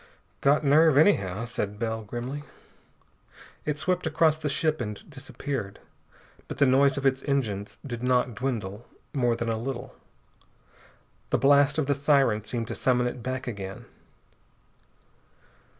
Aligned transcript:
"Got 0.41 0.63
nerve, 0.65 0.97
anyhow," 0.97 1.45
said 1.45 1.77
Bell 1.77 2.01
grimly. 2.01 2.41
It 3.65 3.77
swept 3.77 4.07
across 4.07 4.35
the 4.35 4.49
ship 4.49 4.81
and 4.81 5.07
disappeared, 5.11 5.77
but 6.47 6.57
the 6.57 6.65
noise 6.65 6.97
of 6.97 7.05
its 7.05 7.21
engines 7.27 7.77
did 7.85 8.01
not 8.01 8.33
dwindle 8.33 8.87
more 9.13 9.35
than 9.35 9.47
a 9.49 9.59
little. 9.59 9.93
The 11.29 11.37
blast 11.37 11.77
of 11.77 11.85
the 11.85 11.93
siren 11.93 12.43
seemed 12.43 12.67
to 12.69 12.73
summon 12.73 13.05
it 13.05 13.21
back 13.21 13.45
again. 13.45 13.85